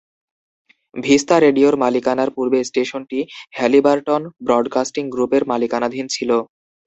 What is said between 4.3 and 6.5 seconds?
Broadcasting গ্রুপের মালিকানাধীন ছিল।